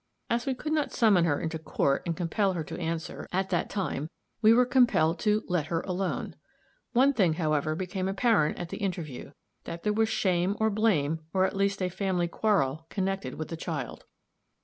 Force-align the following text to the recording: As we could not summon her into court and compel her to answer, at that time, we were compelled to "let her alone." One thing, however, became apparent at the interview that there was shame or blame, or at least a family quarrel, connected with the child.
As 0.31 0.47
we 0.47 0.55
could 0.55 0.73
not 0.73 0.91
summon 0.91 1.25
her 1.25 1.39
into 1.39 1.59
court 1.59 2.01
and 2.07 2.17
compel 2.17 2.53
her 2.53 2.63
to 2.63 2.79
answer, 2.79 3.27
at 3.31 3.51
that 3.51 3.69
time, 3.69 4.09
we 4.41 4.51
were 4.51 4.65
compelled 4.65 5.19
to 5.19 5.43
"let 5.47 5.67
her 5.67 5.81
alone." 5.81 6.35
One 6.93 7.13
thing, 7.13 7.33
however, 7.33 7.75
became 7.75 8.07
apparent 8.07 8.57
at 8.57 8.69
the 8.69 8.77
interview 8.81 9.31
that 9.65 9.83
there 9.83 9.93
was 9.93 10.09
shame 10.09 10.55
or 10.59 10.71
blame, 10.71 11.19
or 11.35 11.45
at 11.45 11.55
least 11.55 11.83
a 11.83 11.89
family 11.89 12.27
quarrel, 12.27 12.87
connected 12.89 13.35
with 13.35 13.49
the 13.49 13.55
child. 13.57 14.05